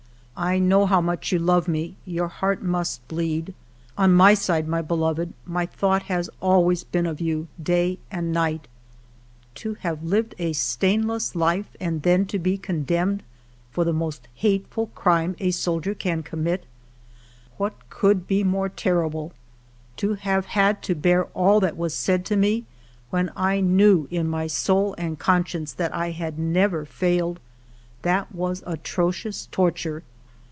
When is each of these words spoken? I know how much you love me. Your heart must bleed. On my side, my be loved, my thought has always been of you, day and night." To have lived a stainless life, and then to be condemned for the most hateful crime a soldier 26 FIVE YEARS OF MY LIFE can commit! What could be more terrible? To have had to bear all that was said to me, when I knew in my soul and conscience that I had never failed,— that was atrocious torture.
I 0.43 0.57
know 0.57 0.87
how 0.87 1.01
much 1.01 1.31
you 1.31 1.37
love 1.37 1.67
me. 1.67 1.97
Your 2.03 2.27
heart 2.27 2.63
must 2.63 3.07
bleed. 3.07 3.53
On 3.95 4.11
my 4.11 4.33
side, 4.33 4.67
my 4.67 4.81
be 4.81 4.95
loved, 4.95 5.31
my 5.45 5.67
thought 5.67 6.03
has 6.03 6.31
always 6.41 6.83
been 6.83 7.05
of 7.05 7.21
you, 7.21 7.47
day 7.61 7.99
and 8.09 8.31
night." 8.31 8.67
To 9.61 9.75
have 9.75 10.03
lived 10.03 10.33
a 10.39 10.53
stainless 10.53 11.35
life, 11.35 11.75
and 11.79 12.01
then 12.01 12.25
to 12.25 12.39
be 12.39 12.57
condemned 12.57 13.21
for 13.69 13.83
the 13.83 13.93
most 13.93 14.27
hateful 14.33 14.87
crime 14.95 15.35
a 15.39 15.51
soldier 15.51 15.93
26 15.93 15.99
FIVE 15.99 16.07
YEARS 16.07 16.25
OF 16.25 16.33
MY 16.39 16.49
LIFE 16.51 16.57
can 16.57 16.57
commit! 16.57 16.65
What 17.57 17.89
could 17.91 18.25
be 18.25 18.43
more 18.43 18.69
terrible? 18.69 19.33
To 19.97 20.15
have 20.15 20.47
had 20.47 20.81
to 20.83 20.95
bear 20.95 21.25
all 21.35 21.59
that 21.59 21.77
was 21.77 21.93
said 21.93 22.25
to 22.27 22.35
me, 22.35 22.65
when 23.11 23.29
I 23.35 23.59
knew 23.59 24.07
in 24.09 24.27
my 24.27 24.47
soul 24.47 24.95
and 24.97 25.19
conscience 25.19 25.71
that 25.73 25.93
I 25.93 26.09
had 26.09 26.39
never 26.39 26.83
failed,— 26.83 27.39
that 28.01 28.33
was 28.33 28.63
atrocious 28.65 29.47
torture. 29.51 30.01